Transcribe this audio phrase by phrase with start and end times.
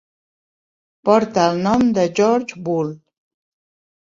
[1.09, 2.99] Porta el nom de George Boole.